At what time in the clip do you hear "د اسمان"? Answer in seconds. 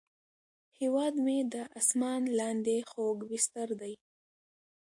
1.53-2.21